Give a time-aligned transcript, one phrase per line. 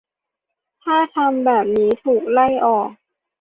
[0.83, 2.89] ถ้าทำแบบนี้ ถูกไล่ออก